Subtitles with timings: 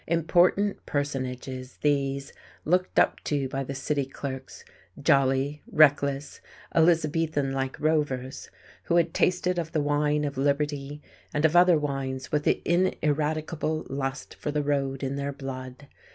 [0.07, 2.33] Important personages, these,
[2.65, 4.65] looked up to by the city clerks;
[4.99, 6.41] jolly, reckless,
[6.73, 8.49] Elizabethan like rovers,
[8.85, 11.03] who had tasted of the wine of liberty
[11.35, 15.87] and of other wines with the ineradicable lust for the road in their blood.